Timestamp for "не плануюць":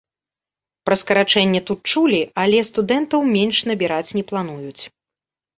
4.21-4.83